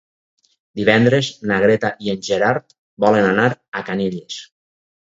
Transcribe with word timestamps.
Divendres 0.79 1.29
na 1.51 1.59
Greta 1.65 1.93
i 2.07 2.11
en 2.17 2.27
Gerard 2.31 2.77
volen 3.07 3.31
anar 3.35 3.49
a 3.53 3.89
Canyelles. 3.93 4.43